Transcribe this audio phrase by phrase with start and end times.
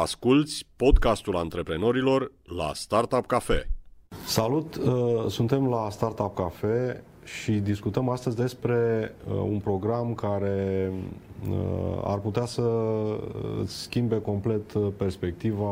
[0.00, 3.70] Asculți podcastul antreprenorilor la Startup Cafe.
[4.26, 4.76] Salut!
[4.76, 10.92] uh, Suntem la Startup Cafe și discutăm astăzi despre uh, un program care
[11.50, 12.62] uh, ar putea să
[13.62, 15.70] îți schimbe complet uh, perspectiva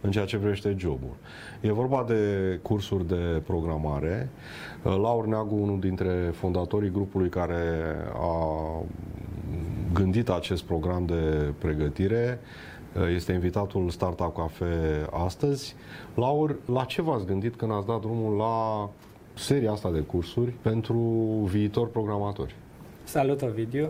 [0.00, 1.16] în ceea ce privește jobul.
[1.60, 4.28] E vorba de cursuri de programare.
[4.82, 8.82] Uh, Laur Neagu, unul dintre fondatorii grupului care a
[9.92, 12.40] gândit acest program de pregătire,
[13.14, 14.66] este invitatul Startup Cafe
[15.10, 15.74] astăzi.
[16.14, 18.88] Laur, la ce v-ați gândit când ați dat drumul la
[19.34, 20.98] seria asta de cursuri pentru
[21.44, 22.54] viitor programatori?
[23.04, 23.88] Salut, Ovidiu!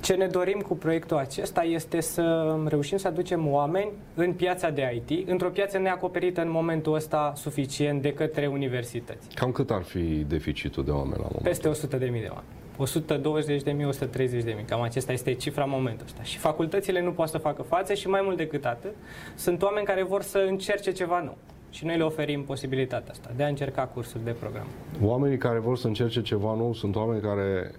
[0.00, 5.02] Ce ne dorim cu proiectul acesta este să reușim să aducem oameni în piața de
[5.06, 9.28] IT, într-o piață neacoperită în momentul ăsta suficient de către universități.
[9.34, 11.42] Cam cât ar fi deficitul de oameni la moment?
[11.42, 12.57] Peste 100.000 de oameni.
[12.78, 16.22] 120.000, 130.000, cam acesta este cifra în momentul ăsta.
[16.22, 18.94] Și facultățile nu pot să facă față și mai mult decât atât,
[19.34, 21.36] sunt oameni care vor să încerce ceva nou.
[21.70, 24.66] Și noi le oferim posibilitatea asta, de a încerca cursuri de program.
[25.02, 27.72] Oamenii care vor să încerce ceva nou sunt oameni care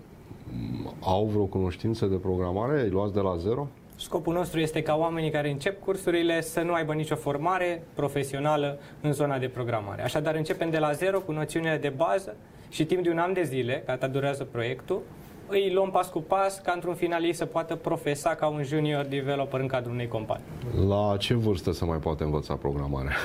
[0.83, 2.81] m, au vreo cunoștință de programare?
[2.81, 3.67] Îi luați de la zero?
[4.01, 9.11] Scopul nostru este ca oamenii care încep cursurile să nu aibă nicio formare profesională în
[9.11, 10.03] zona de programare.
[10.03, 12.35] Așadar, începem de la zero cu noțiunile de bază
[12.69, 15.01] și timp de un an de zile, ca atât durează proiectul,
[15.47, 19.05] îi luăm pas cu pas ca într-un final ei să poată profesa ca un junior
[19.05, 20.45] developer în cadrul unei companii.
[20.87, 23.15] La ce vârstă se mai poate învăța programarea?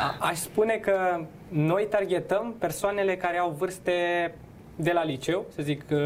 [0.00, 3.92] A- aș spune că noi targetăm persoanele care au vârste
[4.82, 5.98] de la liceu, să zic uh,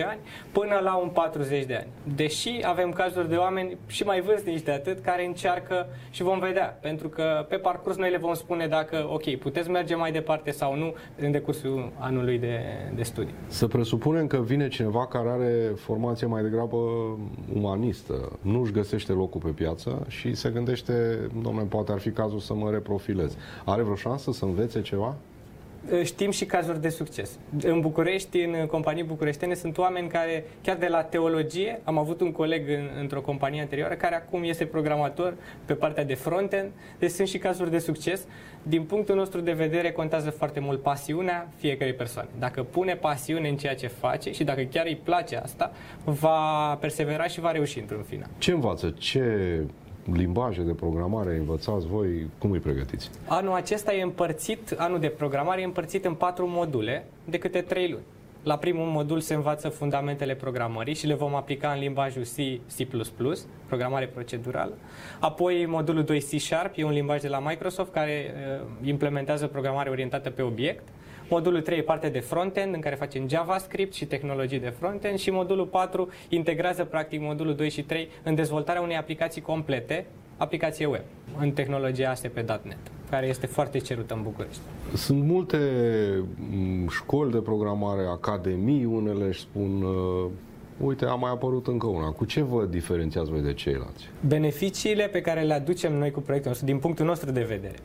[0.00, 0.18] 17-18 ani,
[0.52, 1.86] până la un 40 de ani.
[2.16, 6.78] Deși avem cazuri de oameni și mai vârstnici de atât care încearcă și vom vedea,
[6.80, 10.76] pentru că pe parcurs noi le vom spune dacă, ok, puteți merge mai departe sau
[10.76, 12.60] nu în decursul anului de,
[12.94, 13.34] de studii.
[13.46, 16.76] Să presupunem că vine cineva care are formație mai degrabă
[17.54, 22.38] umanistă, nu își găsește locul pe piață și se gândește, domnule, poate ar fi cazul
[22.38, 23.36] să mă reprofilez.
[23.64, 25.16] Are vreo șansă să învețe ceva?
[26.02, 27.38] Știm și cazuri de succes.
[27.62, 32.32] În București, în companii bucureștene, sunt oameni care, chiar de la teologie, am avut un
[32.32, 35.34] coleg în, într-o companie anterioară care acum este programator
[35.64, 38.26] pe partea de frontend, deci sunt și cazuri de succes.
[38.62, 42.28] Din punctul nostru de vedere, contează foarte mult pasiunea fiecărei persoane.
[42.38, 45.72] Dacă pune pasiune în ceea ce face și dacă chiar îi place asta,
[46.04, 48.28] va persevera și va reuși într-un final.
[48.38, 48.94] Ce învață?
[48.98, 49.60] Ce
[50.12, 52.26] limbaje de programare învățați voi?
[52.38, 53.10] Cum îi pregătiți?
[53.26, 57.90] Anul acesta e împărțit, anul de programare e împărțit în patru module de câte trei
[57.90, 58.04] luni.
[58.46, 62.86] La primul modul se învață fundamentele programării și le vom aplica în limbajul C, C++,
[63.66, 64.72] programare procedurală.
[65.20, 69.90] Apoi modulul 2 C Sharp e un limbaj de la Microsoft care uh, implementează programare
[69.90, 70.82] orientată pe obiect.
[71.28, 75.30] Modulul 3 e parte de frontend, în care facem JavaScript și tehnologii de frontend și
[75.30, 81.02] modulul 4 integrează practic modulul 2 și 3 în dezvoltarea unei aplicații complete, aplicație web,
[81.38, 82.76] în tehnologia ASP.NET,
[83.10, 84.60] care este foarte cerută în București.
[84.94, 85.58] Sunt multe
[86.50, 90.30] m, școli de programare, academii, unele își spun, uh,
[90.80, 92.10] uite, a mai apărut încă una.
[92.10, 94.08] Cu ce vă diferențiați voi de ceilalți?
[94.26, 97.76] Beneficiile pe care le aducem noi cu proiectul nostru, din punctul nostru de vedere.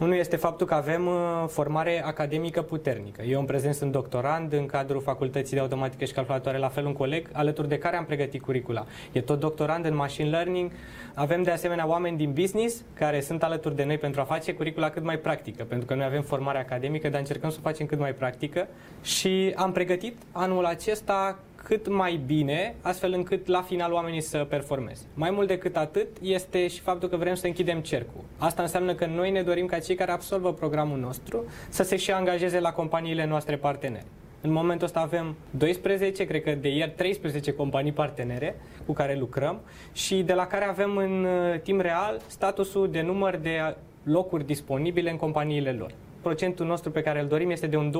[0.00, 3.22] Unul este faptul că avem uh, formare academică puternică.
[3.22, 6.92] Eu în prezent sunt doctorand în cadrul Facultății de Automatică și Calculatoare, la fel un
[6.92, 8.86] coleg, alături de care am pregătit curicula.
[9.12, 10.70] E tot doctorand în machine learning.
[11.14, 14.90] Avem de asemenea oameni din business care sunt alături de noi pentru a face curicula
[14.90, 17.98] cât mai practică, pentru că noi avem formare academică, dar încercăm să o facem cât
[17.98, 18.68] mai practică
[19.02, 21.38] și am pregătit anul acesta
[21.68, 25.02] cât mai bine, astfel încât la final oamenii să performeze.
[25.14, 28.24] Mai mult decât atât este și faptul că vrem să închidem cercul.
[28.38, 32.10] Asta înseamnă că noi ne dorim ca cei care absolvă programul nostru să se și
[32.10, 34.04] angajeze la companiile noastre partenere.
[34.40, 39.60] În momentul ăsta avem 12, cred că de ieri 13 companii partenere cu care lucrăm
[39.92, 45.10] și de la care avem în uh, timp real statusul de număr de locuri disponibile
[45.10, 45.90] în companiile lor
[46.26, 47.92] procentul nostru pe care îl dorim este de un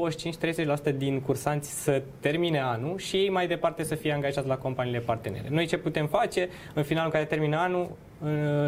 [0.93, 4.99] 25-30% din cursanți să termine anul și ei mai departe să fie angajați la companiile
[4.99, 5.47] partenere.
[5.51, 7.91] Noi ce putem face în finalul în care termină anul,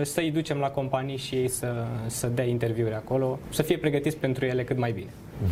[0.02, 4.44] să-i ducem la companii și ei să, să dea interviuri acolo, să fie pregătiți pentru
[4.44, 5.10] ele cât mai bine.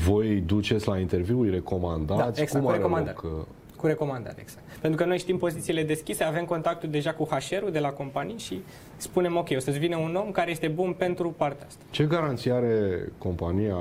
[0.08, 2.20] Voi duceți la interviuri, recomandați?
[2.20, 3.16] Da, exact, Cum cu are recomandări.
[3.22, 3.46] loc?
[3.76, 4.64] Cu recomandare, exact.
[4.80, 8.60] Pentru că noi știm pozițiile deschise, avem contactul deja cu HR-ul de la companii și
[8.96, 11.82] spunem, ok, o să-ți vină un om care este bun pentru partea asta.
[11.90, 13.76] Ce garanție are compania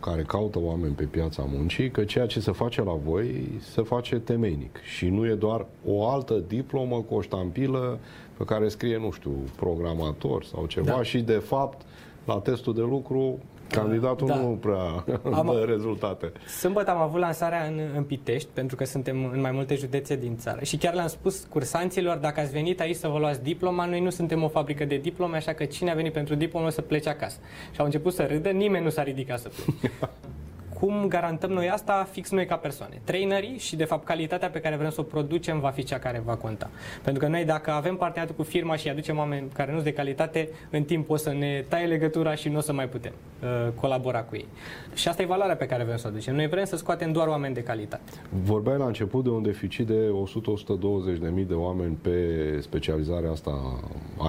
[0.00, 4.18] care caută oameni pe piața muncii că ceea ce se face la voi se face
[4.18, 7.98] temeinic și nu e doar o altă diplomă cu o ștampilă
[8.36, 11.02] pe care scrie, nu știu, programator sau ceva Da.
[11.02, 11.80] și de fapt
[12.24, 13.38] la testul de lucru
[13.70, 14.34] Candidatul Da.
[14.34, 16.32] nu prea Am- dă rezultate.
[16.58, 20.36] Sâmbătă am avut lansarea în, în Pitești, pentru că suntem în mai multe județe din
[20.36, 20.64] țară.
[20.64, 24.10] Și chiar le-am spus cursanților, dacă ați venit aici să vă luați diploma, noi nu
[24.10, 27.08] suntem o fabrică de diplome, așa că cine a venit pentru diplomă o să plece
[27.08, 27.38] acasă.
[27.72, 29.94] Și au început să râdă, nimeni nu s-a ridicat să plece.
[30.80, 33.00] Cum garantăm noi asta fix noi ca persoane?
[33.04, 36.22] Trainerii și, de fapt, calitatea pe care vrem să o producem va fi cea care
[36.24, 36.70] va conta.
[37.02, 39.96] Pentru că noi, dacă avem parteneriat cu firma și aducem oameni care nu sunt de
[39.96, 43.72] calitate, în timp o să ne taie legătura și nu o să mai putem uh,
[43.80, 44.46] colabora cu ei.
[44.94, 46.34] Și asta e valoarea pe care vrem să o aducem.
[46.34, 48.12] Noi vrem să scoatem doar oameni de calitate.
[48.42, 50.12] Vorbeai la început de un deficit de
[51.16, 53.80] 100-120 de mii de oameni pe specializarea asta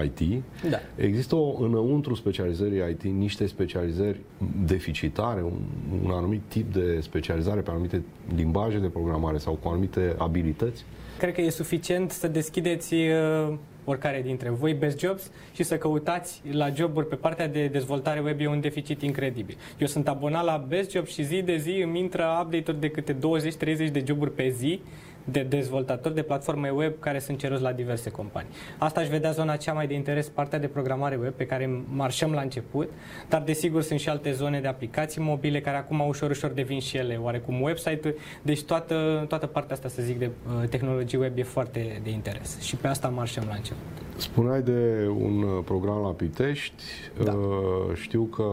[0.04, 0.44] IT.
[0.70, 0.78] Da.
[0.96, 4.20] Există o, înăuntru specializării IT niște specializări
[4.66, 5.60] deficitare, un,
[6.04, 8.02] un anumit tip de specializare pe anumite
[8.36, 10.84] limbaje de programare sau cu anumite abilități?
[11.18, 13.54] Cred că e suficient să deschideți uh,
[13.90, 18.40] oricare dintre voi Best Jobs și să căutați la joburi pe partea de dezvoltare web
[18.40, 19.58] e un deficit incredibil.
[19.78, 23.14] Eu sunt abonat la Best Job și zi de zi îmi intră update-uri de câte
[23.14, 23.18] 20-30
[23.92, 24.82] de joburi pe zi
[25.32, 28.50] de dezvoltatori de platforme web care sunt ceruți la diverse companii.
[28.78, 32.32] Asta aș vedea zona cea mai de interes, partea de programare web pe care marșăm
[32.32, 32.90] la început,
[33.30, 36.98] dar desigur sunt și alte zone de aplicații mobile care acum ușor, ușor devin și
[36.98, 40.30] ele oarecum website-uri, deci toată, toată partea asta, să zic, de
[40.62, 43.82] uh, tehnologie web e foarte de interes și pe asta marșăm la început.
[44.18, 46.84] Spuneai de un uh, program la Pitești.
[47.24, 47.32] Da.
[47.32, 48.44] Uh, Știu că,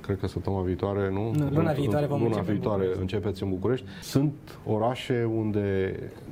[0.00, 1.32] cred că săptămâna viitoare, nu?
[1.34, 3.00] Nu, luna viitoare vom Luna începe în viitoare București.
[3.00, 3.86] începeți în București.
[4.02, 4.32] Sunt
[4.66, 5.71] orașe unde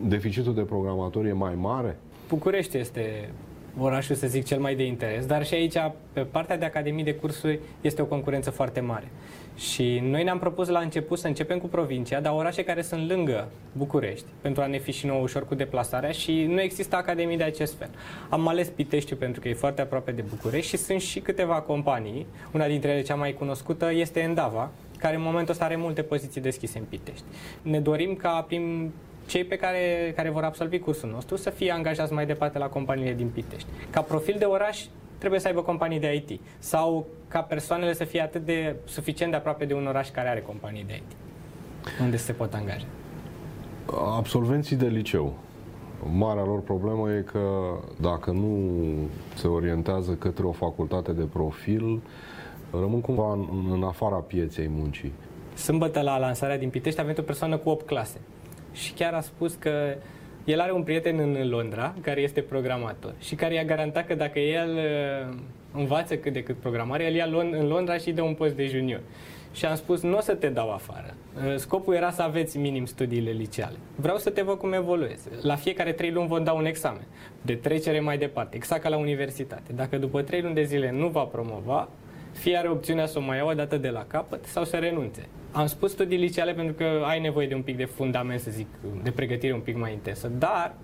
[0.03, 1.97] deficitul de programatori e mai mare?
[2.29, 3.31] București este
[3.79, 5.75] orașul, să zic, cel mai de interes, dar și aici,
[6.13, 9.09] pe partea de academii de cursuri, este o concurență foarte mare.
[9.57, 13.49] Și noi ne-am propus la început să începem cu provincia, dar orașe care sunt lângă
[13.73, 17.43] București, pentru a ne fi și nouă ușor cu deplasarea și nu există academii de
[17.43, 17.91] acest fel.
[18.29, 22.27] Am ales Piteștiu pentru că e foarte aproape de București și sunt și câteva companii,
[22.53, 26.41] una dintre ele cea mai cunoscută este Endava, care în momentul ăsta are multe poziții
[26.41, 27.25] deschise în Pitești.
[27.63, 28.91] Ne dorim ca prin
[29.31, 33.15] cei pe care, care vor absolvi cursul nostru să fie angajați mai departe la companiile
[33.15, 33.69] din Pitești.
[33.91, 34.85] Ca profil de oraș
[35.19, 39.37] trebuie să aibă companii de IT sau ca persoanele să fie atât de suficient de
[39.37, 41.17] aproape de un oraș care are companii de IT
[42.01, 42.87] unde se pot angaja.
[44.17, 45.35] Absolvenții de liceu.
[46.17, 47.41] Marea lor problemă e că
[48.01, 48.69] dacă nu
[49.35, 52.01] se orientează către o facultate de profil,
[52.71, 55.13] rămân cumva în, în afara pieței muncii.
[55.55, 58.21] Sâmbătă la lansarea din Pitești a venit o persoană cu 8 clase
[58.73, 59.95] și chiar a spus că
[60.45, 64.39] el are un prieten în Londra care este programator și care i-a garantat că dacă
[64.39, 65.37] el uh,
[65.73, 68.55] învață cât de cât programare, el ia Lon- în Londra și îi dă un post
[68.55, 69.01] de junior.
[69.53, 71.15] Și am spus, nu o să te dau afară.
[71.37, 73.77] Uh, Scopul era să aveți minim studiile liceale.
[73.97, 75.29] Vreau să te văd cum evoluezi.
[75.43, 77.07] La fiecare trei luni vom da un examen
[77.43, 79.73] de trecere mai departe, exact ca la universitate.
[79.73, 81.89] Dacă după trei luni de zile nu va promova,
[82.33, 85.29] fie are opțiunea să o mai iau o dată de la capăt sau să renunțe.
[85.53, 88.67] Am spus studii liceale pentru că ai nevoie de un pic de fundament, să zic,
[89.03, 90.75] de pregătire un pic mai intensă, dar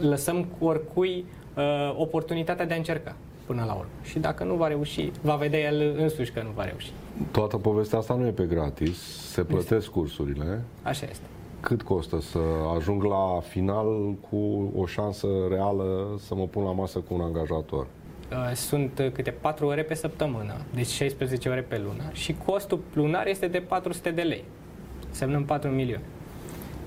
[0.00, 1.24] lăsăm cu oricui
[1.56, 3.16] uh, oportunitatea de a încerca
[3.46, 3.90] până la urmă.
[4.02, 6.92] Și dacă nu va reuși, va vedea el însuși că nu va reuși.
[7.30, 8.98] Toată povestea asta nu e pe gratis,
[9.32, 10.62] se plătesc cursurile.
[10.82, 11.24] Așa este.
[11.60, 12.38] Cât costă să
[12.76, 17.86] ajung la final cu o șansă reală să mă pun la masă cu un angajator?
[18.32, 22.80] Uh, Sunt uh, câte 4 ore pe săptămână, deci 16 ore pe lună și costul
[22.92, 24.44] lunar este de 400 de lei,
[25.10, 26.04] semnăm 4 milioane.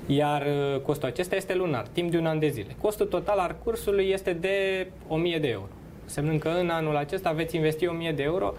[0.05, 2.75] Iar uh, costul acesta este lunar, timp de un an de zile.
[2.81, 5.69] Costul total al cursului este de 1000 de euro,
[6.05, 8.53] semnând că în anul acesta veți investi 1000 de euro,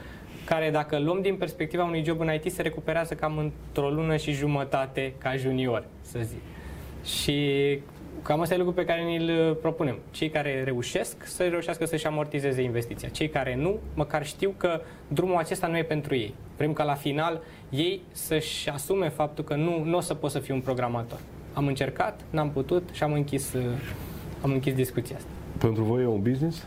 [0.45, 4.33] care dacă luăm din perspectiva unui job în IT se recuperează cam într-o lună și
[4.33, 6.41] jumătate ca junior, să zic.
[7.05, 7.79] Și
[8.23, 9.99] cam asta e lucru pe care ni-l propunem.
[10.11, 13.09] Cei care reușesc să reușească să-și amortizeze investiția.
[13.09, 16.35] Cei care nu, măcar știu că drumul acesta nu e pentru ei.
[16.57, 20.39] Vrem ca la final ei să-și asume faptul că nu, nu o să pot să
[20.39, 21.19] fiu un programator.
[21.53, 23.63] Am încercat, n-am putut și am închis, uh,
[24.43, 25.31] am închis discuția asta.
[25.59, 26.67] Pentru voi e un business?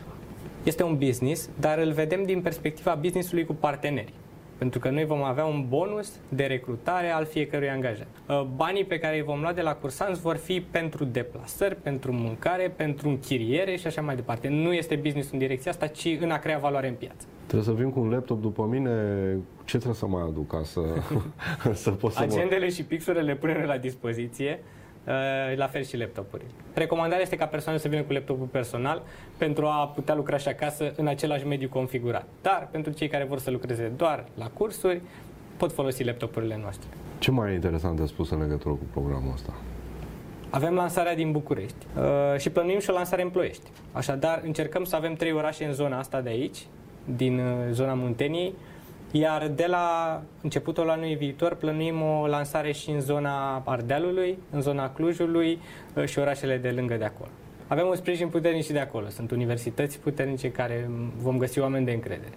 [0.62, 4.12] Este un business, dar îl vedem din perspectiva businessului cu parteneri.
[4.58, 8.06] Pentru că noi vom avea un bonus de recrutare al fiecărui angajat.
[8.28, 12.12] Uh, Banii pe care îi vom lua de la cursanți vor fi pentru deplasări, pentru
[12.12, 14.48] mâncare, pentru închiriere și așa mai departe.
[14.48, 17.26] Nu este business în direcția asta, ci în a crea valoare în piață.
[17.46, 18.90] Trebuie să vin cu un laptop după mine.
[19.64, 20.80] Ce trebuie să mai aduc ca să,
[21.84, 22.34] să pot să mă...
[22.34, 24.75] Agendele și pixurile le punem la dispoziție, uh,
[25.56, 26.48] la fel și laptopurile.
[26.74, 29.02] Recomandarea este ca persoana să vină cu laptopul personal
[29.36, 32.26] pentru a putea lucra și acasă în același mediu configurat.
[32.42, 35.00] Dar pentru cei care vor să lucreze doar la cursuri,
[35.56, 36.88] pot folosi laptopurile noastre.
[37.18, 39.52] Ce mai e interesant de spus în legătură cu programul ăsta?
[40.50, 43.70] Avem lansarea din București uh, și plănuim și o lansare în Ploiești.
[43.92, 46.66] Așadar, încercăm să avem trei orașe în zona asta de aici,
[47.16, 48.54] din uh, zona Munteniei,
[49.10, 54.90] Iar de la începutul anului viitor plănuim o lansare și în zona Ardealului, în zona
[54.90, 55.58] Clujului
[55.94, 57.30] uh, și orașele de lângă de acolo.
[57.66, 59.08] Avem un sprijin puternic și de acolo.
[59.08, 62.32] Sunt universități puternice care vom găsi oameni de încredere.